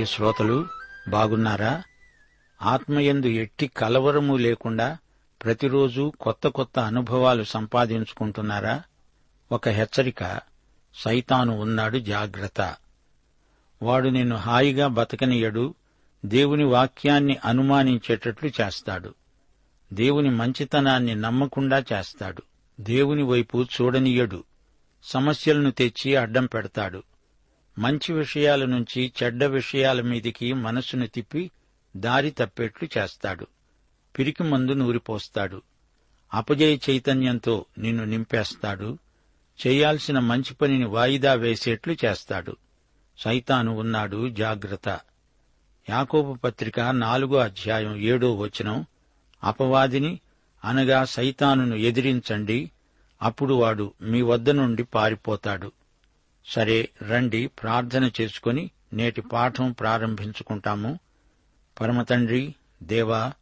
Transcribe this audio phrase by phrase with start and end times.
[0.00, 0.68] ప్రియ శ్రోతలు
[1.08, 1.82] బాగున్నారా?
[2.62, 4.98] ఆత్మయందు ఎట్టి కలవరము లేకుండా
[5.44, 8.82] ప్రతిరోజు కొత్త కొత్త అనుభవాలు సంపాదించుకుంటున్నారా?
[9.52, 10.40] ఒక హెచ్చరిక
[10.94, 12.76] సైతాను ఉన్నాడు జాగ్రత్త.
[13.82, 15.74] వాడు నిన్ను హాయిగా బతకనీయడు
[16.26, 19.14] దేవుని వాక్యాన్ని అనుమానించేటట్లు చేస్తాడు.
[19.92, 22.42] దేవుని మంచితనాన్ని నమ్మకుండా చేస్తాడు.
[22.80, 24.44] దేవుని వైపు చూడనీయడు
[25.02, 27.02] సమస్యలను తెచ్చి అడ్డం పెడతాడు.
[27.80, 31.50] మంచి విషయాల నుంచి చెడ్డ విషయాల మీదికి మనసును తిప్పి
[31.96, 33.46] దారి తప్పేట్లు చేస్తాడు.
[34.18, 35.62] పిరికి మందు నూరిపోస్తాడు.
[36.34, 38.98] అపజయ చైతన్యంతో నిన్ను నింపేస్తాడు.
[39.66, 42.56] చేయాల్సిన మంచి పనిని వాయిదా వేసేట్లు చేస్తాడు.
[43.18, 45.00] సైతాను ఉన్నాడు జాగ్రత్త.
[45.90, 48.86] యాకోబు పత్రిక నాలుగో అధ్యాయం ఏడో వచనం
[49.44, 50.20] అపవాదిని
[50.64, 52.70] అనగా సైతానును ఎదిరించండి
[53.22, 55.72] అప్పుడు వాడు మీ వద్ద నుండి పారిపోతాడు.
[56.50, 60.98] సరే రండి ప్రార్థన చేసుకుని నేటి పాఠం ప్రారంభించుకుంటాము.
[61.80, 63.32] పరమతండ్రి దేవా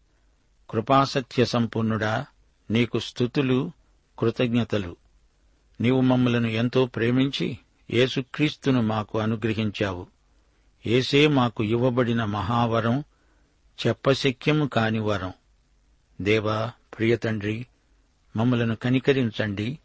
[0.71, 2.27] కృపాసత్య సంపూర్ణుడా
[2.71, 3.73] నీకు స్థుతులు
[4.19, 4.97] కృతజ్ఞతలు.
[5.81, 7.59] నీవు మమ్మలను ఎంతో ప్రేమించి
[7.91, 10.07] యేసుక్రీస్తును మాకు అనుగ్రహించావు.
[10.87, 13.05] ఏసే మాకు ఇవ్వబడిన మహావరం
[13.87, 15.33] చెప్పశక్యము కాని వరం.
[16.21, 17.67] దేవా ప్రియతండ్రి
[18.37, 19.79] మమ్మలను కనికరించండి.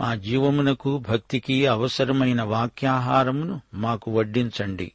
[0.00, 4.92] మా జీవమునకు భక్తికి అవసరమైన వాక్యాహారమును మాకు వడ్డించండి.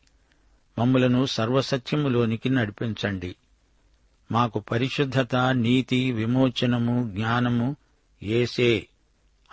[0.79, 3.35] మమ్మలను సర్వసత్యములోనికి నడిపించండి.
[4.31, 7.75] మాకు పరిశుద్ధత నీతి విమోచనము జ్ఞానము
[8.23, 8.87] ఏసే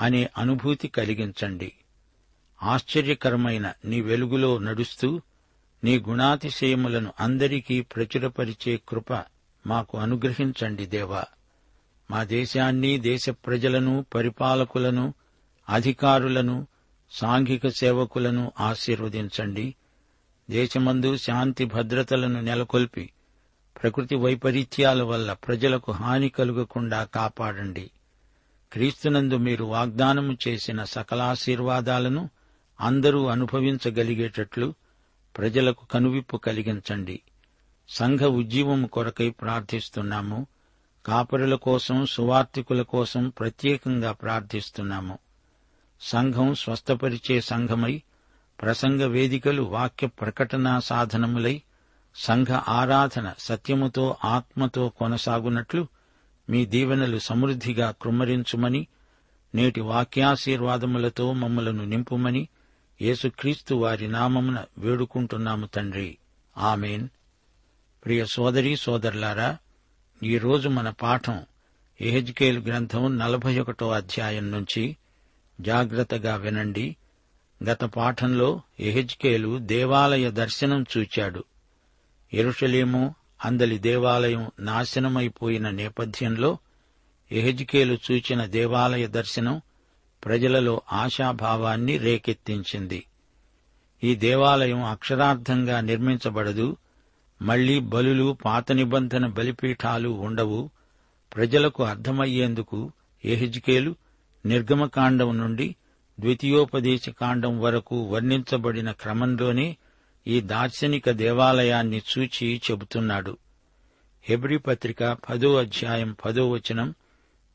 [0.00, 1.72] అనే అనుభూతి కలిగించండి.
[2.62, 5.20] ఆశ్చర్యకరమైన నీ వెలుగులో నడుస్తూ
[5.84, 9.12] నీ గుణాతిశయములను అందరికీ ప్రచురపరిచే కృప
[9.66, 11.24] మాకు అనుగ్రహించండి దేవా.
[12.10, 15.14] మా దేశాన్ని దేశ ప్రజలను పరిపాలకులను
[15.68, 16.66] అధికారులను
[17.10, 19.74] సాంఘిక సేవకులను ఆశీర్వదించండి.
[20.50, 23.10] దేశమందు శాంతి భద్రతలను నెలకొల్పి
[23.82, 27.90] ప్రకృతి వైపరీత్యాల వల్ల ప్రజలకు హాని కలుగకుండా కాపాడండి.
[28.72, 32.30] క్రీస్తునందు మీరు వాగ్దానము చేసిన సకలాశీర్వాదాలను
[32.80, 34.74] అందరూ అనుభవించగలిగేటట్లు
[35.36, 37.20] ప్రజలకు కనువిప్పు కలిగించండి.
[37.88, 40.46] సంఘ ఉజ్జీవము కొరకై ప్రార్థిస్తున్నాము.
[41.06, 45.18] కాపరుల కోసం సువార్థికుల కోసం ప్రత్యేకంగా ప్రార్థిస్తున్నాము.
[46.00, 48.02] సంఘం స్వస్థపరిచే సంఘమై
[48.62, 51.62] ప్రసంగ వేదికలు వాక్య ప్రకటనా సాధనములై
[52.14, 55.86] సంఘ ఆరాధన సత్యముతో ఆత్మతో కొనసాగునట్లు
[56.50, 58.86] మీ దీవెనలు సమృద్ధిగా కృమ్మరించుమని
[59.54, 62.48] నేటి వాక్యాశీర్వాదములతో మమ్మలను నింపుమని
[63.02, 66.18] యేసుక్రీస్తు వారి నామమున వేడుకుంటున్నాము తండ్రి.
[66.58, 67.08] ఆమెన్.
[68.04, 69.58] ప్రియ సోదరీ సోదరులారా
[70.22, 71.46] ఈరోజు మన పాఠం
[72.00, 74.96] ఎహెజ్కేల్ గ్రంథం నలభై ఒకటో అధ్యాయం నుంచి
[75.60, 76.96] జాగ్రత్తగా వినండి.
[77.64, 81.44] గత పాఠంలో ఎహెజ్కేలు దేవాలయ దర్శనం చూచాడు.
[82.32, 83.14] ఎరుషలేము
[83.44, 86.58] అందలి దేవాలయం నాశనమైపోయిన నేపథ్యంలో
[87.32, 89.60] ఎహెజ్కేలు చూచిన దేవాలయ దర్శనం
[90.24, 93.04] ప్రజలలో ఆశాభావాన్ని రేకెత్తించింది.
[94.04, 96.76] ఈ దేవాలయం అక్షరార్థంగా నిర్మించబడదు.
[97.42, 100.70] మళ్ళీ బలులు పాత నిబంధన బలిపీఠాలు ఉండవు.
[101.36, 102.92] ప్రజలకు అర్థమయ్యేందుకు
[103.24, 103.94] ఎహిజ్కేలు
[104.46, 105.76] నిర్గమకాండం నుండి
[106.20, 109.76] ద్వితీయోపదేశ కాండం వరకు వర్ణించబడిన క్రమంలోనే
[110.26, 113.36] ఈ దార్శనిక దేవాలయాన్ని చూచి చెబుతున్నాడు.
[114.24, 116.94] హెబ్రి పత్రిక పదో అధ్యాయం పదో వచనం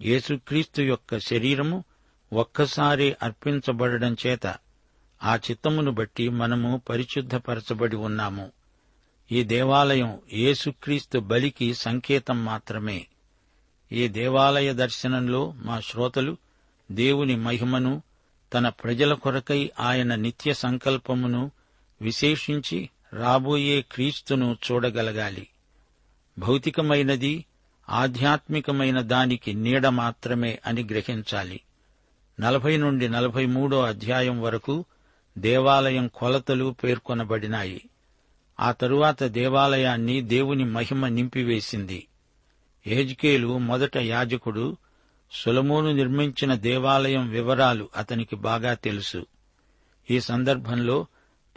[0.02, 1.84] యేసుక్రీస్తు యొక్క శరీరము
[2.34, 4.56] ఒక్కసారి అర్పించబడడం చేత
[5.24, 8.52] ఆ చిత్తమును బట్టి మనము పరిశుద్ధపరచబడి ఉన్నాము.
[9.32, 13.08] ఈ దేవాలయం యేసుక్రీస్తు బలికి సంకేతం మాత్రమే.
[13.92, 16.38] ఈ దేవాలయ దర్శనంలో మా శ్రోతలు
[16.92, 18.04] దేవుని మహిమను
[18.54, 21.52] తన ప్రజల కొరకై ఆయన నిత్య సంకల్పమును
[22.02, 25.48] విశేషించి రాబోయే క్రీస్తును చూడగలగాలి.
[26.40, 27.46] భౌతికమైనది
[27.90, 31.62] ఆధ్యాత్మికమైన దానికి నీడ మాత్రమే అని గ్రహించాలి.
[32.40, 34.86] నలభై నుండి నలభై మూడో అధ్యాయం వరకు
[35.38, 37.90] దేవాలయం కొలతలు పేర్కొనబడినాయి.
[38.60, 42.08] ఆ తరువాత దేవాలయాన్ని దేవుని మహిమ నింపివేసింది.
[42.88, 44.78] ఏజ్కేలు మొదట యాజకుడు
[45.34, 49.26] సులమోను నిర్మించిన దేవాలయం వివరాలు అతనికి బాగా తెలుసు.
[50.12, 51.06] ఈ సందర్భంలో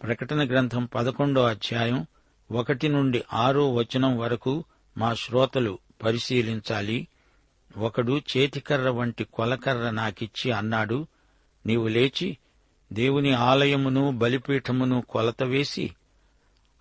[0.03, 2.07] ప్రకటన గ్రంథం పదకొండో అధ్యాయం
[2.51, 4.63] ఒకటి నుండి ఆరో వచనం వరకు
[4.97, 7.07] మా శ్రోతలు పరిశీలించాలి.
[7.77, 11.07] ఒకడు చేతికర్ర వంటి కొలకర్ర నాకిచ్చి అన్నాడు
[11.65, 12.37] నీవు లేచి
[12.93, 15.91] దేవుని ఆలయమును బలిపీఠమును కొలత వేసి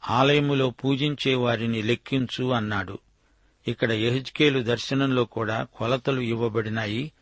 [0.09, 2.99] ఆలయములో పూజించే వారిని లెక్కించు అన్నాడు.
[3.69, 7.13] ఇక్కడ ఎహెజ్కేలు దర్శనంలో కూడా కొలతలు ఇవ్వబడినాయి.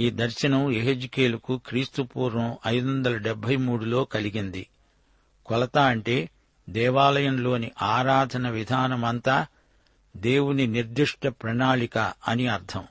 [0.00, 4.66] ఈ దర్శనం ఎహెజ్కేలుకు క్రీస్తుపూర్వం ఐదు వందల డెబ్బై మూడులో కలిగింది.
[5.46, 6.30] కొలత అంటే
[6.70, 9.46] దేవాలయంలోని ఆరాధన విధానమంతా
[10.16, 12.84] దేవుని నిర్దిష్ట ప్రణాళిక అని అర్థం.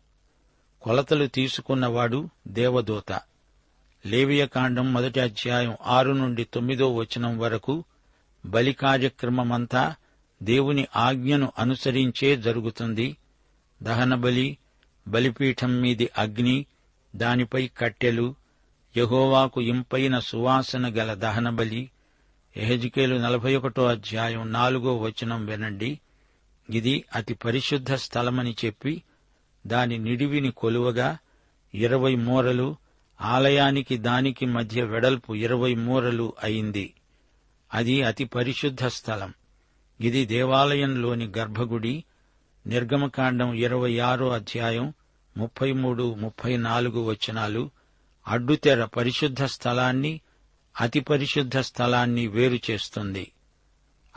[0.81, 3.21] కొలతలు తీసుకున్నవాడు దేవదూత.
[4.05, 7.83] లేవియకాండం మొదటి అధ్యాయం ఆరు నుండి తొమ్మిదో వచనం వరకు
[8.45, 9.95] బలి కార్యక్రమమంతా
[10.41, 13.17] దేవుని ఆజ్ఞను అనుసరించే జరుగుతుంది.
[13.83, 14.57] దహనబలి
[15.07, 16.65] బలిపీఠం మీది అగ్ని
[17.15, 18.35] దానిపై కట్టెలు
[18.97, 21.91] యహోవాకు ఇంపైన సువాసన గల దహనబలి.
[22.57, 25.99] ఎహజికేలు నలభై ఒకటో అధ్యాయం నాలుగో వచనం వినండి.
[26.69, 29.03] ఇది అతి పరిశుద్ధ స్థలమని చెప్పి
[29.67, 31.17] దాని నిడివిని కొలువగా
[31.75, 32.75] ఇరవై మూరలు
[33.21, 36.93] ఆలయానికి దానికి మధ్య వెడల్పు ఇరవై మూరలు అయింది.
[37.73, 39.33] అది అతి పరిశుద్ధ స్థలం.
[40.01, 42.03] ఇది దేవాలయంలోని గర్భగుడి
[42.67, 44.93] నిర్గమకాండం ఇరవై ఆరో అధ్యాయం
[45.37, 47.69] ముప్పై మూడు ముప్పై నాలుగు వచనాలు
[48.27, 50.21] అడ్డుతెర పరిశుద్ధ స్థలాన్ని
[50.79, 53.31] అతి పరిశుద్ధ స్థలాన్ని వేరు చేస్తుంది.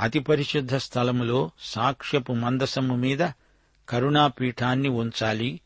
[0.01, 3.29] అతి పరిశుద్ధ స్థలములో సాక్ష్యపు మందసము మీద
[3.89, 5.61] కరుణాపీఠాన్ని ఉంచాలి.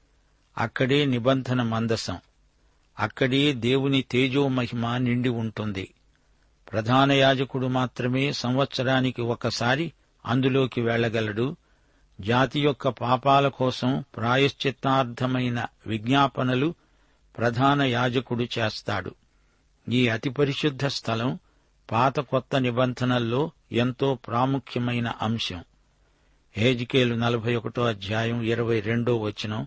[0.58, 2.18] అక్కడే నిబంధన మందసం.
[2.98, 5.94] అక్కడే దేవుని తేజోమహిమ నిండి ఉంటుంది.
[6.72, 9.92] ప్రధాన యాజకుడు మాత్రమే సంవత్సరానికి ఒకసారి
[10.28, 11.56] అందులోకి వెళ్ళగలడు
[12.20, 16.74] జాతి యొక్క పాపాల కోసం ప్రాయశ్చిత్తార్థమైన విజ్ఞాపనలు
[17.38, 19.14] ప్రధాన యాజకుడు చేస్తాడు.
[19.88, 21.38] ఈ అతి పరిశుద్ధ స్థలం
[21.92, 25.64] పాత కొత్త నిబంధనల్లో ఎంతో ప్రాముఖ్యమైన అంశం.
[26.56, 29.66] హేజికేలు నలభై ఒకటో అధ్యాయం ఇరవై రెండో వచనం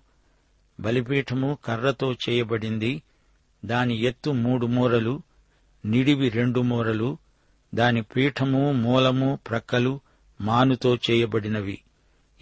[0.79, 3.01] బలిపీఠము కర్రతో చేయబడింది
[3.65, 5.21] దాని ఎత్తు మూడు మూరలు
[5.85, 7.17] నిడివి రెండు మూరలు
[7.75, 9.99] దాని పీఠము మూలము ప్రక్కలు
[10.41, 11.81] మానుతో చేయబడినవి.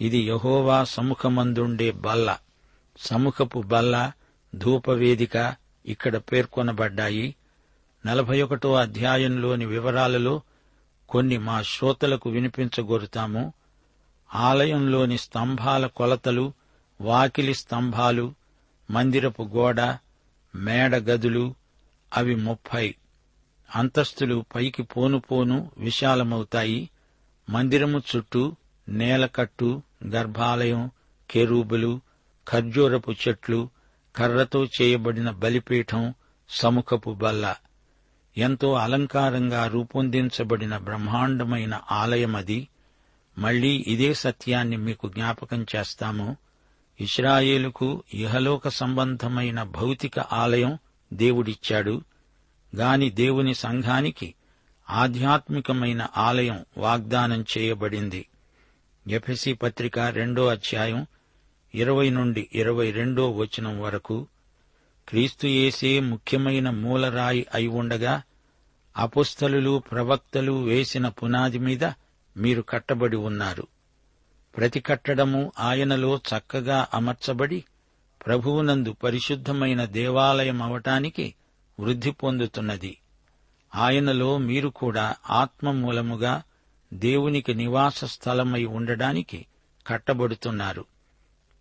[0.00, 2.38] ఇది యహోవా సముఖమందుండే బల్ల.
[2.98, 4.12] సముఖపు బల్ల
[4.54, 5.54] ధూపవేదిక
[5.86, 7.34] ఇక్కడ పేర్కొనబడ్డాయి.
[8.06, 10.42] నలభై ఒకటో అధ్యాయంలోని వివరాలలో
[11.08, 13.52] కొన్ని మా శ్రోతలకు వినిపించగోరుతాము.
[14.34, 16.52] ఆలయంలోని స్తంభాల కొలతలు
[17.00, 18.34] వాకిలి స్తంభాలు
[18.90, 19.80] మందిరపు గోడ
[20.54, 21.54] మేడ గదులు
[22.16, 22.94] అవి ముప్పై.
[23.76, 26.90] అంతస్తులు పైకి పోను పోను విశాలమవుతాయి.
[27.50, 28.56] మందిరము చుట్టూ
[28.88, 30.90] నేలకట్టు గర్భాలయం
[31.30, 32.00] కెరూబులు
[32.48, 33.68] ఖర్జూరపు చెట్లు
[34.16, 36.14] కర్రతో చేయబడిన బలిపీఠం
[36.48, 37.56] సముఖపు బల్ల.
[38.36, 42.68] ఎంతో అలంకారంగా రూపొందించబడిన బ్రహ్మాండమైన ఆలయమది
[43.38, 46.36] మళ్ళీ ఇదే సత్యాన్ని మీకు జ్ఞాపకం చేస్తాము.
[47.00, 50.78] ఇస్రాయేలుకు ఇహలోక సంబంధమైన భౌతిక ఆలయం
[51.12, 52.02] దేవుడిచ్చాడు.
[52.76, 54.34] గాని దేవుని సంఘానికి
[54.90, 58.26] ఆధ్యాత్మికమైన ఆలయం వాగ్దానం చేయబడింది.
[59.08, 61.06] ఎఫెసి పత్రిక రెండో అధ్యాయం
[61.74, 64.26] ఇరవై నుండి ఇరవై రెండో వచనం వరకు
[65.08, 68.22] క్రీస్తుయేసే ముఖ్యమైన మూలరాయి అయి ఉండగా
[68.96, 71.84] అపుస్తలు ప్రవక్తలు వేసిన పునాది మీద
[72.36, 73.66] మీరు కట్టబడి ఉన్నారు.
[74.56, 77.64] ప్రతి కట్టడము ఆయనలో చక్కగా అమర్చబడి
[78.26, 81.34] ప్రభువునందు పరిశుద్ధమైన దేవాలయం అవటానికి
[81.80, 82.96] వృద్ధి పొందుతున్నది.
[83.74, 86.42] ఆయనలో మీరు కూడా ఆత్మ మూలముగా
[86.94, 89.46] దేవునికి నివాస స్థలమై ఉండడానికి
[89.86, 90.84] కట్టబడుతున్నారు.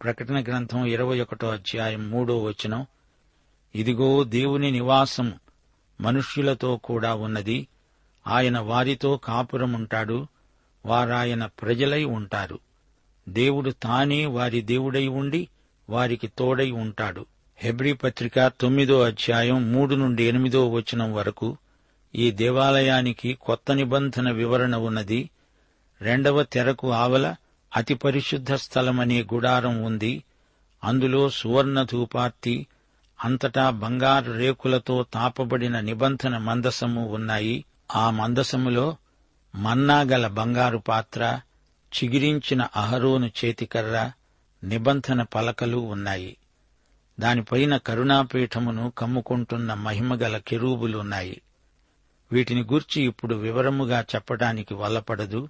[0.04, 2.86] ప్రకటన గ్రంథం ఇరవై ఒకటో అధ్యాయం మూడో వచనం.
[3.76, 5.34] ఇదిగో దేవుని నివాసం
[6.02, 7.68] మనుష్యులతో కూడా ఉన్నది.
[8.28, 10.28] ఆయన వారితో కాపురముంటాడు.
[10.86, 12.60] వారాయన ప్రజలై ఉంటారు.
[13.30, 15.48] దేవుడు తానే వారి దేవుడై ఉండి
[15.90, 17.26] వారికి తోడై ఉంటాడు.
[17.58, 21.58] హెబ్రీ పత్రిక తొమ్మిదో అధ్యాయం మూడు నుండి ఎనిమిదో వచనం వరకు
[22.16, 25.30] ఈ దేవాలయానికి కొత్త నిబంధన వివరణ ఉన్నది.
[26.02, 27.36] రెండవ తెరకు ఆవల
[27.76, 30.24] అతి పరిశుద్ధ స్థలమనే గుడారం ఉంది.
[30.84, 32.68] అందులో సువర్ణ ధూపార్తి
[33.24, 37.66] అంతటా బంగారు రేకులతో తాపబడిన నిబంధన మందసము ఉన్నాయి.
[37.96, 38.98] ఆ మందసములో
[39.56, 41.42] మన్నాగల బంగారు పాత్ర
[41.96, 44.12] చిగిరించిన అహరోను చేతికర్ర
[44.64, 46.38] నిబంధన పలకలు ఉన్నాయి.
[47.20, 51.42] దానిపైన కరుణాపీఠమును కమ్ముకుంటున్న మహిమగల కెరూబులున్నాయి.
[52.32, 55.50] వీటిని గూర్చి ఇప్పుడు వివరముగా చెప్పడానికి వల్లపడదు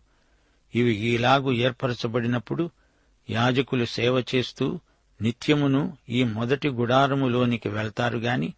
[0.76, 2.70] ఇవి ఈలాగు ఏర్పరచబడినప్పుడు
[3.30, 4.80] యాజకులు సేవ చేస్తూ
[5.22, 8.54] నిత్యమును ఈ మొదటి గుడారములోనికి వెళ్తారు గాని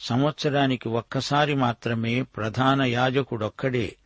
[0.00, 3.96] సంవత్సరానికి ఒక్కసారి మాత్రమే ప్రధాన యాజకుడొక్కడే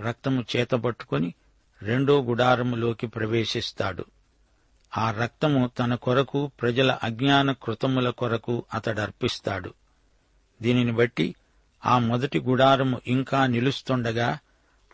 [0.00, 1.34] రక్తము చేతబట్టుకొని
[1.82, 4.04] రెండో గుడారములోకి ప్రవేశిస్తాడు.
[4.98, 9.74] ఆ రక్తము తన కొరకు ప్రజల అజ్ఞాన కృతముల కొరకు అతడర్పిస్తాడు.
[10.62, 11.34] దీనిని బట్టి
[11.86, 14.38] ఆ మొదటి గుడారము ఇంకా నిలుస్తుండగా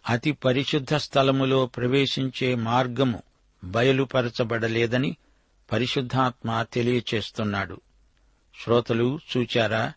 [0.09, 3.23] అతి పరిశుద్ధ స్థలములో ప్రవేశించే మార్గము
[3.65, 5.17] బయలుపరచబడలేదని
[5.73, 7.81] పరిశుద్ధాత్మ తెలియచేస్తున్నాడు.
[8.65, 9.93] శ్రోతలు చూచారా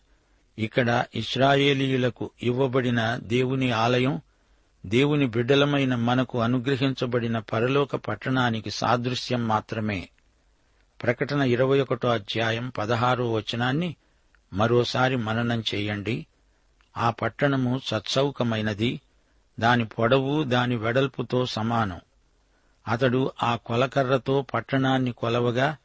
[0.58, 4.20] ఇక్కడ ఇస్రాయేలీయులకు ఇవ్వబడిన దేవుని ఆలయం
[4.86, 10.08] దేవుని బిడ్డలమైన మనకు అనుగ్రహించబడిన పరలోక పట్టణానికి సాదృశ్యం మాత్రమే.
[11.02, 13.96] ప్రకటన ఇరవై ఒకటో అధ్యాయం పదహారో వచనాన్ని
[14.52, 16.26] మరోసారి మననం చేయండి.
[16.96, 19.00] ఆ పట్టణము సత్సౌకమైనది.
[19.60, 22.00] దాని పొడవు దాని వెడల్పుతో సమానం.
[22.88, 25.76] అతడు ఆ కొలకర్రతో పట్టణాన్ని కొలవగా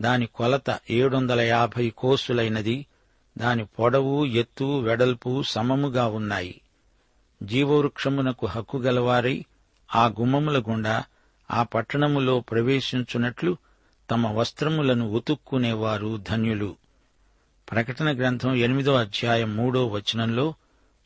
[0.00, 2.86] దాని కొలత ఏడొందల యాభై కోసులైనది.
[3.38, 6.60] దాని పొడవు ఎత్తు వెడల్పు సమముగా ఉన్నాయి.
[7.42, 9.44] జీవవృక్షమునకు హక్కు గలవారై
[9.94, 11.04] ఆ గుమ్మముల గుండా
[11.50, 13.56] ఆ పట్టణములో ప్రవేశించున్నట్లు
[14.10, 16.76] తమ వస్త్రములను ఉతుక్కునేవారు ధన్యులు.
[17.70, 20.54] ప్రకటన గ్రంథం ఎనిమిదో అధ్యాయం మూడో వచనంలో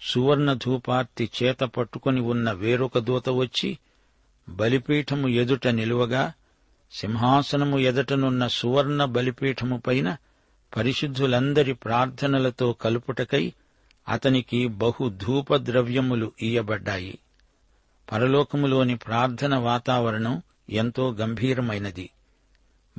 [0.03, 3.79] సువర్ణ ధూపార్తి చేత పట్టుకొని ఉన్న వేరొక దూత వచ్చి
[4.49, 6.33] బలిపీఠము ఎదుట నిలువగా
[6.93, 10.17] సింహాసనము ఎదుటనున్న సువర్ణ బలిపీఠము పైన
[10.77, 13.53] పరిశుద్ధులందరి ప్రార్థనలతో కలుపుటకై
[14.09, 17.19] అతనికి బహు ధూప ద్రవ్యములు ఇయ్యబడ్డాయి.
[18.13, 22.11] పరలోకములోని ప్రార్థన వాతావరణం ఎంతో గంభీరమైనది.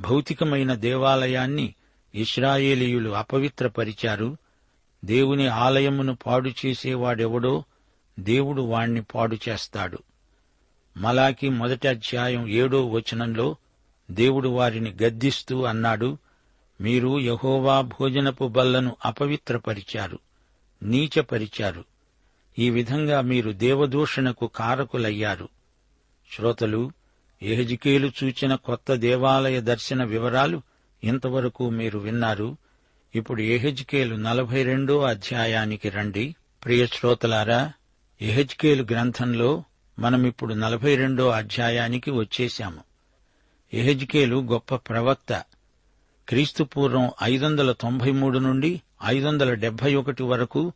[0.00, 1.74] భౌతికమైన దేవాలయాన్ని
[2.16, 4.36] ఇస్రాయేలీయులు అపవిత్రపరిచారు.
[5.04, 7.64] దేవుని ఆలయమును పాడు చేసేవాడెవడో
[8.20, 9.98] దేవుడు వాణ్ణి పాడు చేస్తాడు.
[10.96, 13.56] మలాకి మొదటి అధ్యాయం ఏడో వచనంలో
[14.10, 16.18] దేవుడు వారిని గద్దిస్తూ అన్నాడు
[16.80, 20.18] మీరు యహోవా భోజనపు బల్లను అపవిత్రపరిచారు
[20.82, 21.84] నీచపరిచారు.
[22.58, 25.48] ఈ విధంగా మీరు దేవదూషణకు కారకులయ్యారు.
[26.32, 26.92] శ్రోతలు
[27.42, 30.62] ఎహజికేలు చూచిన కొత్త దేవాలయ దర్శన వివరాలు
[31.06, 32.56] ఇంతవరకు మీరు విన్నారు.
[33.14, 36.36] ఇప్పుడు ఎహెజ్కేలు నలభై రెండో అధ్యాయానికి రండి.
[36.64, 37.72] ప్రియ శ్రోతలారా
[38.22, 39.64] ఎహెజ్కేలు గ్రంథంలో
[39.98, 42.80] మనమిప్పుడు నలభై రెండో అధ్యాయానికి వచ్చేశాము.
[43.74, 45.44] ఎహెజ్కేలు గొప్ప ప్రవక్త.
[46.28, 50.72] క్రీస్తుపూర్వం ఐదు వందల తొంభై మూడు నుండి ఐదు వందల డెబ్బై ఒకటి వరకు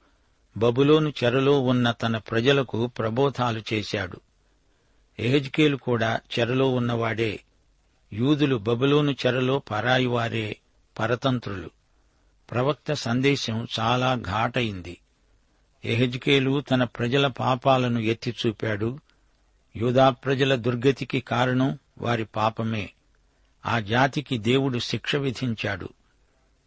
[0.57, 4.21] బబులోను చెరలో ఉన్న తన ప్రజలకు ప్రబోధాలు చేశాడు.
[5.19, 7.41] ఎహెజ్కేలు కూడా చెరలో ఉన్నవాడే.
[8.13, 10.57] యూదులు బబులోను చెరలో పరాయివారే
[10.99, 11.71] పరతంత్రులు.
[12.51, 14.99] ప్రవక్త సందేశం చాలా ఘాటైంది.
[15.85, 18.99] ఎహెజ్కేలు తన ప్రజల పాపాలను ఎత్తి చూపాడు
[19.77, 22.91] యూదా ప్రజల దుర్గతికి కారణం వారి పాపమే.
[23.67, 25.89] ఆ జాతికి దేవుడు శిక్ష విధించాడు.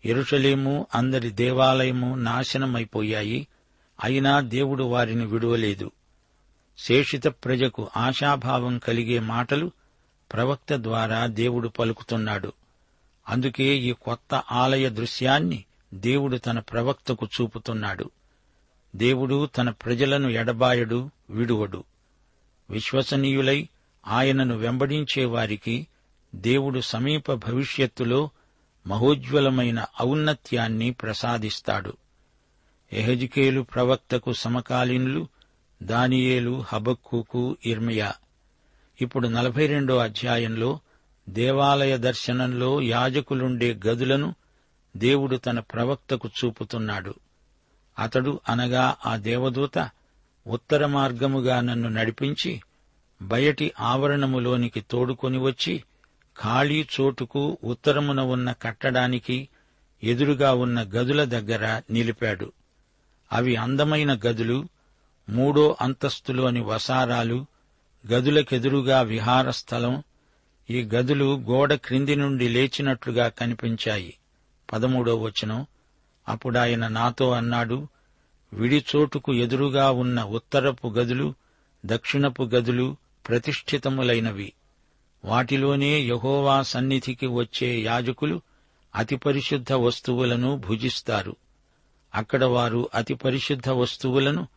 [0.05, 3.47] ఎరుషలేము అందరి దేవాలయము నాశనమైపోయాయి.
[4.03, 5.91] అయినా దేవుడు వారిని విడువలేదు.
[6.77, 9.71] శేషిత ప్రజకు ఆశాభావం కలిగే మాటలు
[10.33, 12.53] ప్రవక్త ద్వారా దేవుడు పలుకుతున్నాడు.
[13.29, 15.63] అందుకే ఈ కొత్త ఆలయ దృశ్యాన్ని
[15.93, 18.09] దేవుడు తన ప్రవక్తకు చూపుతున్నాడు.
[18.95, 21.83] దేవుడు తన ప్రజలను ఎడబాయడు విడువడు.
[22.69, 23.69] విశ్వసనీయులై
[24.07, 25.87] ఆయనను వెంబడించే వారికి
[26.35, 28.29] దేవుడు సమీప భవిష్యత్తులో
[28.87, 31.93] మహోజ్వలమైన ఔన్నత్యాన్ని ప్రసాదిస్తాడు.
[32.93, 35.27] ఎహజికేలు ప్రవక్తకు సమకాలీనులు
[35.83, 38.13] దానియేలు హబక్కుకు ఇర్మియా
[39.01, 40.79] ఇప్పుడు నలభై రెండో అధ్యాయంలో
[41.29, 44.35] దేవాలయ దర్శనంలో యాజకులుండే గదులను
[44.97, 47.15] దేవుడు తన ప్రవక్తకు చూపుతున్నాడు.
[47.99, 49.89] అతడు అనగా ఆ దేవదూత
[50.47, 52.61] ఉత్తర మార్గముగా నన్ను నడిపించి
[53.21, 55.83] బయటి ఆవరణములోనికి తోడుకొని వచ్చి
[56.41, 59.49] ఖాళీ చోటుకు ఉత్తరమున ఉన్న కట్టడానికి
[60.03, 62.51] ఎదురుగా ఉన్న గదుల దగ్గర నిలిపాడు.
[63.33, 64.67] అవి అందమైన గదులు
[65.29, 67.45] మూడో అంతస్తులోని వసారాలు
[68.07, 70.03] గదులకెదురుగా విహార స్థలం
[70.69, 74.17] ఈ గదులు గోడ క్రింది నుండి లేచినట్లుగా కనిపించాయి.
[74.73, 75.65] పదమూడో వచనం.
[76.29, 77.87] అప్పుడాయన నాతో అన్నాడు
[78.53, 81.33] విడిచోటుకు ఎదురుగా ఉన్న ఉత్తరపు గదులు
[81.85, 82.95] దక్షిణపు గదులు
[83.27, 84.53] ప్రతిష్ఠితములైనవి.
[85.25, 88.41] వాటిలోనే యహోవా సన్నిధికి వచ్చే యాజకులు
[88.95, 91.35] అతి పరిశుద్ధ వస్తువులను భుజిస్తారు.
[92.15, 94.47] అక్కడ వారు అతి పరిశుద్ధ వస్తువులను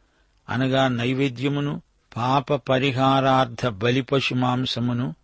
[0.48, 1.82] అనగా నైవేద్యమును
[2.16, 5.14] పాప పరిహారార్థ బలిపశు మాంసమును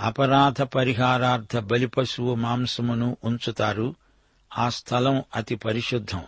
[0.00, 3.94] అపరాధ పరిహారార్థ బలిపశువు మాంసమును ఉంచుతారు.
[4.58, 6.22] ఆ స్థలం అతి పరిశుద్ధం.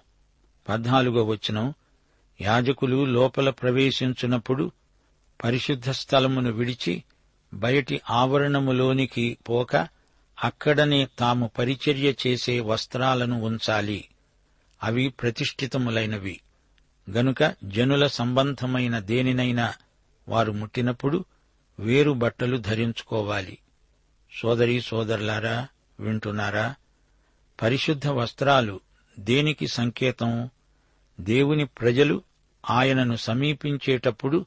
[0.68, 1.74] పద్నాలుగో వచనం.
[2.40, 4.72] యాజకులు లోపల ప్రవేశించున్నప్పుడు
[5.44, 7.04] పరిశుద్ధ స్థలమును విడిచి
[7.54, 9.76] బయటి ఆవరణములోనికి పోక
[10.44, 14.04] అక్కడనే తాము పరిచర్య చేసే వస్త్రాలను ఉంచాలి.
[14.82, 16.40] అవి ప్రతిష్ఠితములైనవి.
[17.10, 19.72] గనుక జనుల సంబంధమైన దేనినైనా
[20.28, 21.24] వారు ముట్టినప్పుడు
[21.78, 23.58] వేరు బట్టలు ధరించుకోవాలి.
[24.40, 25.68] సోదరీ సోదరులారా
[26.00, 26.74] వింటున్నారా?
[27.62, 28.80] పరిశుద్ధ వస్త్రాలు
[29.18, 30.50] దేనికి సంకేతం?
[31.20, 32.22] దేవుని ప్రజలు
[32.70, 34.46] ఆయనను సమీపించేటప్పుడు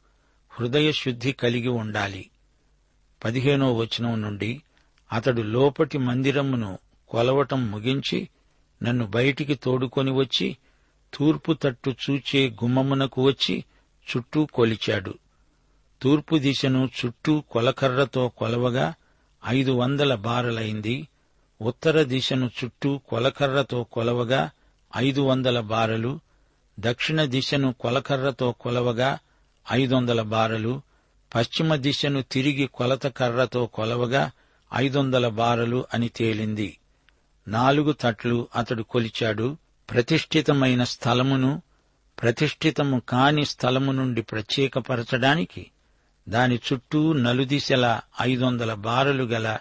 [0.50, 2.30] హృదయ శుద్ధి కలిగి ఉండాలి.
[3.24, 4.62] పదిహేనో వచనం నుండి
[5.12, 8.30] అతడు లోపటి మందిరమును కొలవటం ముగించి
[8.84, 10.58] నన్ను బయటికి తోడుకొని వచ్చి
[11.14, 13.64] తూర్పు తట్టు చూచే గుమ్మమునకు వచ్చి
[14.10, 15.18] చుట్టూ కొలిచాడు.
[16.04, 18.94] తూర్పు దిశను చుట్టూ కొలకర్రతో కొలవగా
[19.48, 21.08] ఐదు వందల బారలైంది.
[21.62, 24.50] ఉత్తర దిశను చుట్టూ కొలకర్రతో కొలవగా
[24.98, 26.20] ఐదు వందల బారలు.
[26.80, 29.20] దక్షిణ దిశను కొలకర్రతో కొలవగా
[29.72, 30.82] ఐదు వందల బారలు.
[31.36, 34.32] పశ్చిమ దిశను తిరిగి కొలత కర్రతో కొలవగా
[34.76, 36.78] ఐదొందల బారలు అని తేలింది.
[37.48, 39.58] నాలుగు తట్లు అతడు కొలిచాడు.
[39.92, 41.62] ప్రతిష్ఠితమైన స్థలమును
[42.22, 45.66] ప్రతిష్ఠితము కాని స్థలము నుండి ప్రత్యేకపరచడానికి
[46.30, 49.58] దాని చుట్టూ నలుదిశల ఐదొందల బారలు గల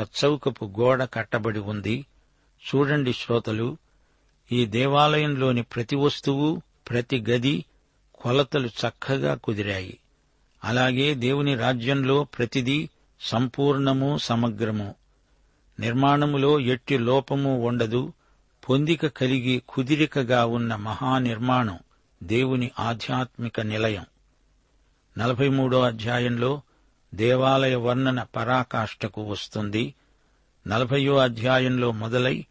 [0.00, 2.06] చచ్చౌకపు గోడ కట్టబడి ఉంది.
[2.66, 3.76] చూడండి శ్రోతలు
[4.52, 7.64] ఈ దేవాలయంలోని ప్రతి వస్తువు ప్రతి గది
[8.14, 9.98] కొలతలు చక్కగా కుదిరాయి.
[10.64, 12.88] అలాగే దేవుని రాజ్యంలో ప్రతిదీ
[13.20, 14.94] సంపూర్ణము సమగ్రము.
[15.80, 18.12] నిర్మాణములో ఎట్టి లోపము ఉండదు
[18.68, 21.78] పొందిక కలిగి కుదిరికగా ఉన్న మహానిర్మాణం
[22.22, 24.06] దేవుని ఆధ్యాత్మిక నిలయం.
[25.18, 26.60] నలభై మూడో అధ్యాయంలో
[27.14, 29.94] దేవాలయ వర్ణన పరాకాష్ఠకు వస్తుంది.
[30.66, 32.46] నలభయో అధ్యాయంలో మొదలై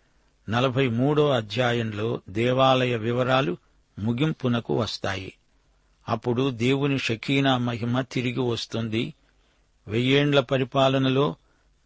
[0.50, 3.58] నలభై మూడో అధ్యాయంలో దేవాలయ వివరాలు
[4.00, 5.34] ముగింపునకు వస్తాయి.
[6.10, 9.14] అప్పుడు దేవుని షకీనా మహిమ తిరిగి వస్తుంది.
[9.88, 11.36] వెయ్యేండ్ల పరిపాలనలో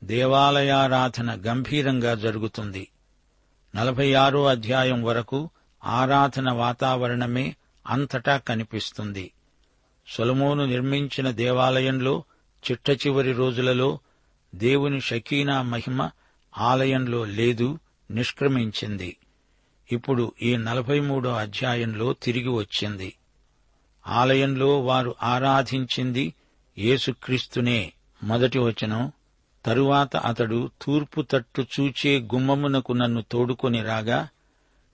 [0.04, 2.88] దేవాలయారాధన గంభీరంగా జరుగుతుంది.
[3.76, 5.50] నలభై ఆరో అధ్యాయం వరకు
[5.86, 7.56] ఆరాధన వాతావరణమే
[7.88, 9.32] అంతటా కనిపిస్తుంది.
[10.08, 12.24] సొలమోను నిర్మించిన దేవాలయంలో
[12.72, 14.00] చిట్ట చివరి రోజులలో
[14.56, 16.10] దేవుని షకీనా మహిమ
[16.58, 17.80] ఆలయంలో లేదు
[18.12, 19.18] నిష్క్రమించింది.
[19.92, 23.14] ఇప్పుడు ఈ నలభై మూడో అధ్యాయంలో తిరిగి వచ్చింది.
[24.08, 26.34] ఆలయంలో వారు ఆరాధించింది
[26.78, 27.94] యేసుక్రీస్తునే.
[28.24, 29.12] మొదటి వచనం
[29.66, 34.30] తరువాత అతడు తూర్పు తట్టు చూచే గుమ్మమునకు నన్ను తోడుకొని రాగా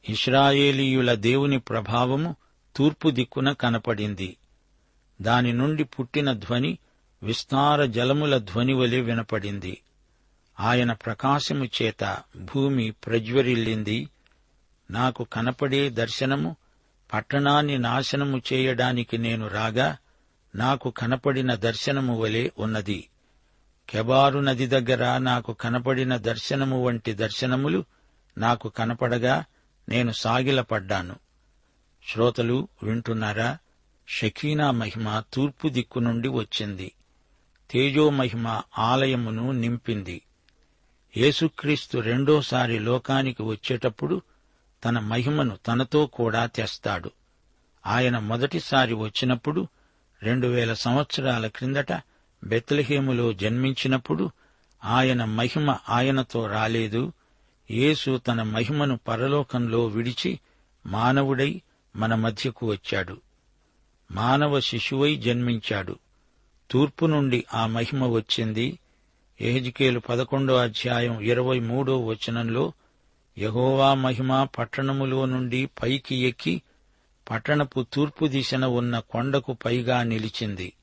[0.10, 2.36] ఇస్రాయేలీయుల దేవుని ప్రభావము
[2.76, 4.38] తూర్పు దిక్కున కనపడింది.
[5.22, 6.78] దాని నుండి పుట్టిన ధ్వని
[7.24, 9.82] విస్తార జలముల ధ్వని వలె వినపడింది.
[10.60, 14.10] ఆయన ప్రకాశము చేత భూమి ప్రజ్వరిల్లింది.
[14.92, 16.56] నాకు కనపడే దర్శనము
[17.14, 19.98] పట్టణాన్ని నాశనము చేయడానికి నేను రాగా
[20.56, 23.10] నాకు కనపడిన దర్శనము వలె ఉన్నది.
[23.90, 27.86] కెబారు నది దగ్గర నాకు కనపడిన దర్శనము వంటి దర్శనములు
[28.38, 29.46] నాకు కనపడగా
[29.90, 31.16] నేను సాగిలపడ్డాను.
[32.08, 33.58] శ్రోతలు వింటున్నారా?
[34.12, 36.92] షకీనా మహిమ తూర్పు దిక్కు నుండి వచ్చింది.
[37.72, 40.22] తేజో మహిమ ఆలయమును నింపింది.
[41.18, 44.22] యేసుక్రీస్తు రెండోసారి లోకానికి వచ్చేటప్పుడు
[44.86, 47.12] తన మహిమను తనతో కూడా తెస్తాడు.
[47.88, 49.68] ఆయన మొదటిసారి వచ్చినప్పుడు
[50.24, 51.94] రెండు వేల సంవత్సరాల క్రిందట
[52.44, 54.32] బెత్లహేములో జన్మించినప్పుడు
[54.86, 57.14] ఆయన మహిమ ఆయనతో రాలేదు.
[57.72, 60.40] యేసు తన మహిమను పరలోకంలో విడిచి
[60.86, 61.62] మానవుడై
[61.96, 63.22] మన మధ్యకు వచ్చాడు.
[64.12, 66.00] మానవ శిశువై జన్మించాడు.
[66.72, 68.80] తూర్పు నుండి ఆ మహిమ వచ్చింది.
[69.42, 72.74] ఎహెజ్కేలు పదకొండో అధ్యాయం ఇరవై మూడో వచనంలో
[73.38, 76.62] యహోవా మహిమ పట్టణములో నుండి పైకి ఎక్కి
[77.30, 80.74] పట్టణపు తూర్పు దిశన ఉన్న కొండకు పైగా నిలిచింది.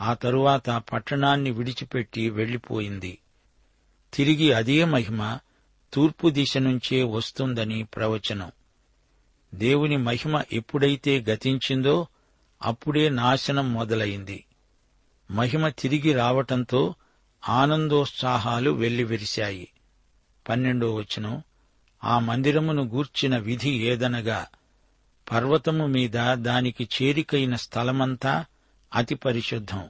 [0.00, 3.18] ఆ తరువాత పట్టణాన్ని విడిచిపెట్టి వెళ్ళిపోయింది
[4.14, 5.38] తిరిగి అదే మహిమ
[5.92, 8.52] తూర్పు దిశ నుంచే వస్తుందని ప్రవచనం.
[9.54, 12.06] దేవుని మహిమ ఎప్పుడైతే గతించిందో
[12.62, 14.44] అప్పుడే నాశనం మొదలైంది.
[15.30, 16.94] మహిమ తిరిగి రావటంతో
[17.48, 19.68] ఆనందోత్సాహాలు వెల్లివిరిశాయి.
[20.48, 21.42] పన్నెండో వచనం.
[22.04, 24.46] ఆ మందిరమును గూర్చిన విధి ఏదనగా
[25.32, 28.44] పర్వతము మీద దానికి చేరికైన స్థలమంతా
[28.94, 29.88] అతి పరిశుద్ధం.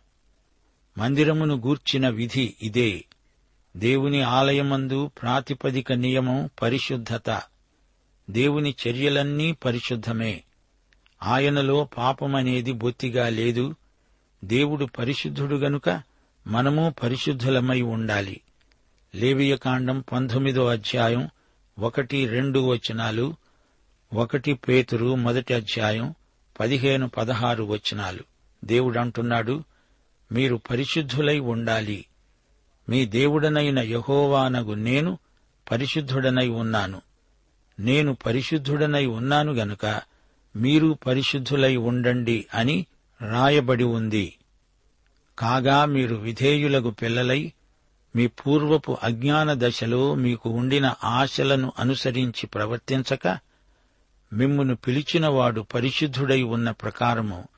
[0.98, 3.04] మందిరమును గూర్చిన విధి ఇదే.
[3.76, 7.42] దేవుని ఆలయమందు ప్రాతిపదిక నియమం పరిశుద్ధత.
[8.30, 10.44] దేవుని చర్యలన్నీ పరిశుద్ధమే.
[11.22, 13.74] ఆయనలో పాపమనేది బొత్తిగా లేదు.
[14.44, 16.02] దేవుడు పరిశుద్ధుడు గనుక
[16.46, 18.40] మనము పరిశుద్ధులమై ఉండాలి.
[19.14, 21.28] లేవియకాండం పంతొమ్మిదో అధ్యాయం
[21.78, 23.34] ఒకటి రెండు వచనాలు
[24.14, 26.14] ఒకటి పేతురు మొదటి అధ్యాయం
[26.60, 28.20] పదిహేను పదహారు వచనాలు.
[28.64, 29.64] దేవుడంటున్నాడు
[30.32, 32.06] మీరు పరిశుద్ధులై ఉండాలి.
[32.88, 35.18] మీ దేవుడనైన యహోవానగు నేను
[35.70, 37.02] పరిశుద్ధుడనై ఉన్నాను.
[37.80, 40.02] నేను పరిశుద్ధుడనై ఉన్నాను గనుక
[40.56, 42.86] మీరు పరిశుద్ధులై ఉండండి అని
[43.30, 44.38] రాయబడి ఉంది.
[45.38, 47.52] కాగా మీరు విధేయులకు పిల్లలై
[48.16, 53.38] మీ పూర్వపు అజ్ఞాన దశలో మీకు ఉండిన ఆశలను అనుసరించి ప్రవర్తించక
[54.32, 57.48] మిమ్మును పిలిచినవాడు పరిశుద్ధుడై ఉన్న ప్రకారము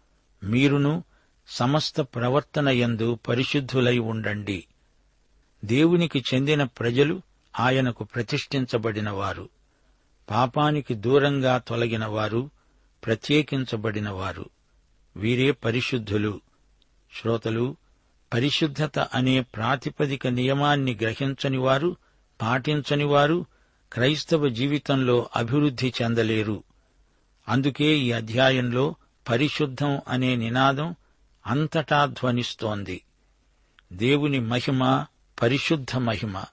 [0.45, 1.05] మీరును
[1.49, 4.65] సమస్త ప్రవర్తన యందు పరిశుద్ధులై ఉండండి.
[5.65, 7.23] దేవునికి చెందిన ప్రజలు
[7.61, 9.49] ఆయనకు ప్రతిష్ఠించబడినవారు.
[10.31, 12.51] పాపానికి దూరంగా తొలగినవారు
[13.07, 14.51] ప్రత్యేకించబడినవారు.
[15.17, 16.41] వీరే పరిశుద్ధులు.
[17.21, 17.77] శ్రోతలు
[18.33, 21.97] పరిశుద్ధత అనే ప్రాతిపదిక నియమాన్ని గ్రహించని వారు
[22.43, 23.47] పాటించని వారు
[23.93, 26.63] క్రైస్తవ జీవితంలో అభివృద్ధి చెందలేరు.
[27.49, 28.95] అందుకే ఈ అధ్యాయంలో
[29.29, 30.95] పరిశుద్ధం అనే నినాదం
[31.47, 33.01] అంతటా ధ్వనిస్తోంది.
[33.93, 35.07] దేవుని మహిమ
[35.43, 36.45] పరిశుద్ధ మహిమ.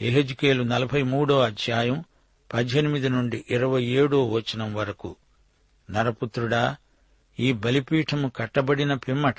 [0.00, 2.04] ఎహెజ్కేలు నలభై మూడో అధ్యాయం
[2.52, 5.16] పద్దెనిమిది నుండి ఇరవై ఏడో వచనం వరకు.
[5.90, 6.76] నరపుత్రుడా
[7.40, 9.36] ఈ బలిపీఠము కట్టబడిన పిమ్మట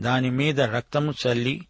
[0.00, 1.66] దానిమీద రక్తము చల్లి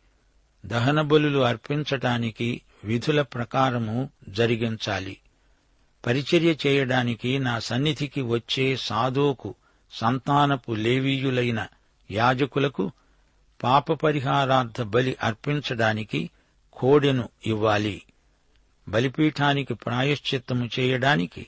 [0.67, 5.17] దహనబలులు అర్పించటానికి విధుల ప్రకారము జరిగించాలి.
[6.07, 9.55] పరిచర్య చేయడానికి నా సన్నిధికి వచ్చే సాధోకు
[9.93, 11.67] సంతానపు లేవీయులైన
[12.11, 12.93] యాజకులకు
[13.63, 16.31] పాప పరిహారార్థ బలి అర్పించడానికి
[16.73, 18.03] కోడెను ఇవ్వాలి.
[18.89, 21.47] బలిపీఠానికి ప్రాయశ్చిత్తము చేయడానికి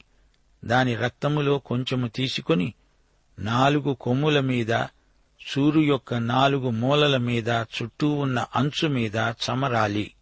[0.64, 2.74] దాని రక్తములో కొంచెము తీసుకొని
[3.38, 4.84] నాలుగు కొమ్ముల మీద
[5.46, 10.14] సూరు యొక్క నాలుగు మూలల మీద చుట్టూ ఉన్న అంచు మీద చమరాలి.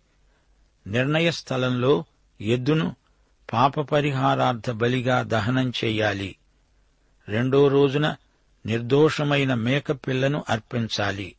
[0.87, 2.05] నిర్ణయ స్థలంలో
[2.41, 2.97] ఎద్దును
[3.53, 6.37] పాప పరిహారార్థ బలిగా దహనం చేయాలి.
[7.29, 8.17] రెండో రోజున
[8.67, 11.35] నిర్దోషమైన మేకపిల్లను అర్పించాలి.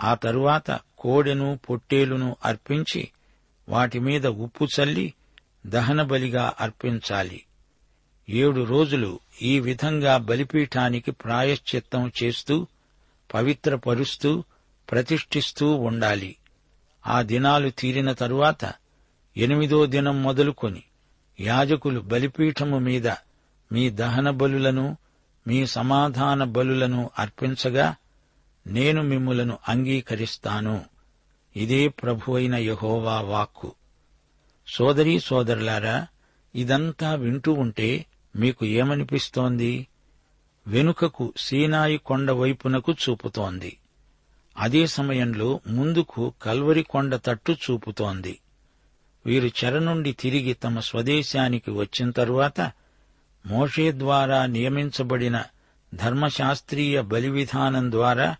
[0.00, 3.08] ఆ తరువాత కోడెను పొట్టేలును అర్పించి
[3.68, 5.14] వాటి మీద ఉప్పు చల్లి
[5.66, 7.44] దహన బలిగా అర్పించాలి.
[8.30, 12.66] ఏడు రోజులు ఈ విధంగా బలిపీఠానికి ప్రాయశ్చిత్తం చేస్తూ
[13.34, 14.44] పవిత్రపరుస్తూ
[14.90, 16.36] ప్రతిష్ఠిస్తూ ఉండాలి.
[17.06, 18.72] ఆ దినాలు తీరిన తరువాత
[19.36, 20.82] ఎనిమిదో దినం మొదలుకొని
[21.40, 23.08] యాజకులు బలిపీఠము మీద
[23.72, 24.96] మీ దహన బలులను
[25.46, 27.96] మీ సమాధాన బలులను అర్పించగా
[28.66, 30.84] నేను మిమ్ములను అంగీకరిస్తాను.
[31.56, 33.74] ఇదే ప్రభువైన యహోవా వాక్కు.
[34.74, 36.06] సోదరీ సోదరులారా
[36.54, 38.06] ఇదంతా వింటూ ఉంటే
[38.38, 39.86] మీకు ఏమనిపిస్తోంది?
[40.66, 43.78] వెనుకకు సీనాయి కొండ వైపునకు చూపుతోంది.
[44.58, 48.38] అదే సమయంలో ముందుకు కల్వరి కొండ తట్టు చూపుతోంది.
[49.26, 52.72] వీరు చెర నుండి తిరిగి తమ స్వదేశానికి వచ్చిన తరువాత
[53.46, 55.44] మోషే ద్వారా నియమించబడిన
[55.94, 58.36] ధర్మశాస్త్రీయ బలి విధానం ద్వారా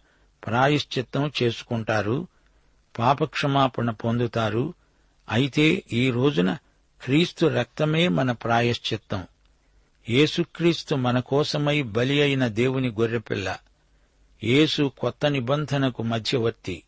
[0.46, 2.26] ప్రాయశ్చిత్తం చేసుకుంటారు
[2.98, 4.74] పాపక్షమాపణ పొందుతారు.
[5.28, 6.56] అయితే ఈ రోజున
[7.02, 9.24] క్రీస్తు రక్తమే మన ప్రాయశ్చిత్తం.
[10.10, 13.56] యేసుక్రీస్తు మన కోసమై బలి అయిన దేవుని గొర్రెపిల్ల.
[14.44, 16.82] యేసు కొత్త నిబంధనకు మధ్యవర్తి.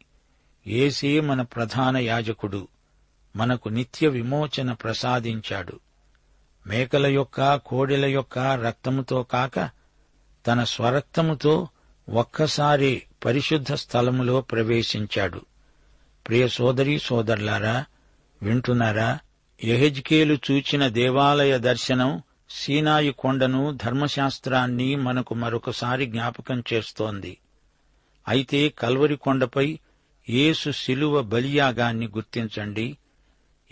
[0.66, 2.68] ఏసే మన ప్రధాన యాజకుడు.
[3.36, 5.80] మనకు నిత్య విమోచన ప్రసాదించాడు.
[6.66, 9.70] మేకల యొక్క కోడెల యొక్క రక్తముతో కాక
[10.46, 11.68] తన స్వరక్తముతో
[12.08, 15.40] ఒక్కసారి పరిశుద్ధ స్థలములో ప్రవేశించాడు.
[16.28, 17.84] ప్రియ సోదరీ సోదరులారా
[18.42, 19.18] వింటున్నారా?
[19.64, 27.38] యహెజ్కేలు చూచిన దేవాలయ దర్శనం సీనాయి కొండను ధర్మశాస్త్రాన్ని మనకు మరొకసారి జ్ఞాపకం చేస్తోంది.
[28.28, 29.78] అయితే కల్వరి కొండపై
[30.30, 32.98] యేసు శిలువ బలియాగాన్ని గుర్తించండి.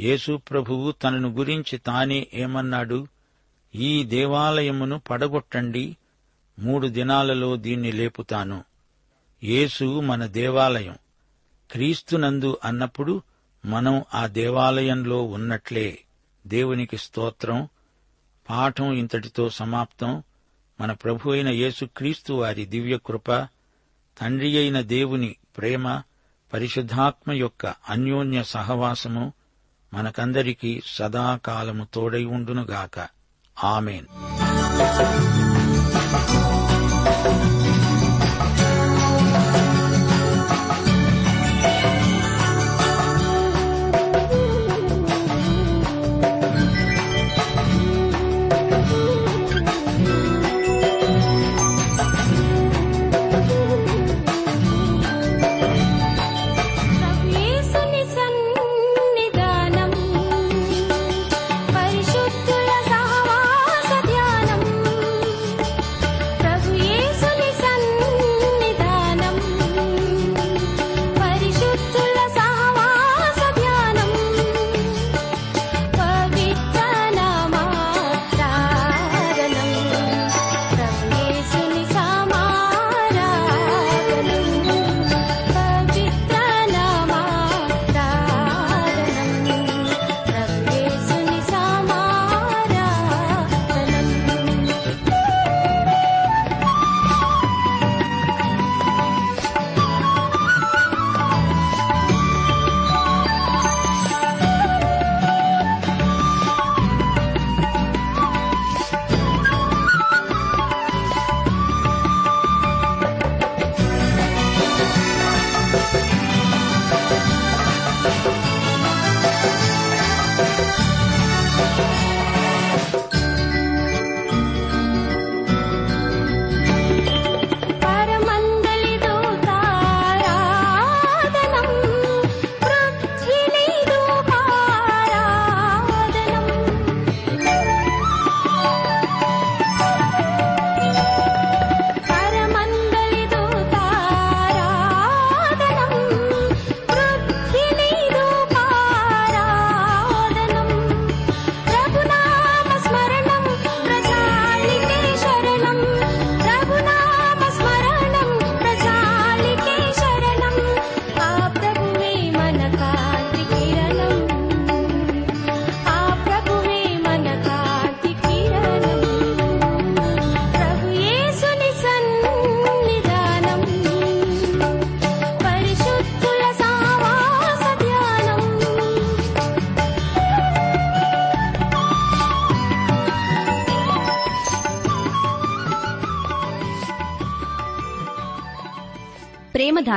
[0.01, 3.07] యేసు ప్రభువు తనను గురించి తానే ఏమన్నాడు?
[3.75, 5.97] ఈ దేవాలయమును పడగొట్టండి.
[6.59, 8.65] మూడు దినాలలో దీన్ని లేపుతాను.
[9.45, 10.97] యేసు మన దేవాలయం.
[11.71, 13.23] క్రీస్తునందు అన్నప్పుడు
[13.65, 15.99] మనం ఆ దేవాలయంలో ఉన్నట్లే.
[16.47, 17.69] దేవునికి స్తోత్రం.
[18.51, 20.23] పాఠం ఇంతటితో సమాప్తం.
[20.81, 23.33] మన ప్రభు అయిన యేసుక్రీస్తు వారి దివ్య కృప
[24.21, 26.03] తండ్రి అయిన దేవుని ప్రేమ
[26.53, 29.33] పరిశుద్ధాత్మ యొక్క అన్యోన్య సహవాసము
[29.95, 33.09] మనకందరికీ సదాకాలము తోడై ఉండునుగాక.
[33.65, 34.07] ఆమెన్.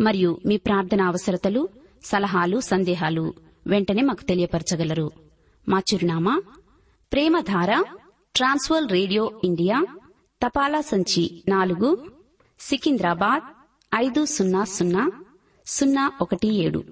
[0.00, 1.68] మరియు మీ ప్రార్థన అవసరతలు
[2.04, 3.34] సలహాలు సందేహాలు
[3.66, 5.10] వెంటనే మాకు తెలియపరచగలరు.
[5.68, 6.42] మా చిరునామా
[7.12, 7.84] ప్రేమధార
[8.36, 9.86] ట్రాన్స్వర్ రేడియో ఇండియా
[10.46, 12.10] తపాలా సంచి నాలుగు
[12.60, 13.42] సికింద్రాబాద్
[13.94, 15.12] ఐదు సున్నా సున్నా
[15.66, 16.84] సున్నా ఒకటి ఏడు.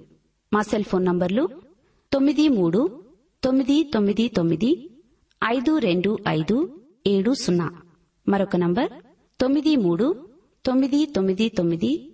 [0.53, 1.49] మా సెల్ ఫోన్ నంబర్లు
[2.13, 3.03] తొమ్మిది మూడు
[3.43, 4.89] తొమ్మిది తొమ్మిది తొమ్మిది
[5.43, 7.71] ఐదు రెండు ఐదు ఏడు సున్నా.
[8.27, 8.89] మరొక నంబర్
[9.41, 10.27] తొమ్మిది మూడు
[10.65, 12.13] తొమ్మిది తొమ్మిది తొమ్మిది